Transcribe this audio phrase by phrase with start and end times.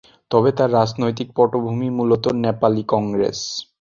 [0.31, 3.39] তবে তার রাজনৈতিক পটভূমি মূলত নেপালি কংগ্রেস।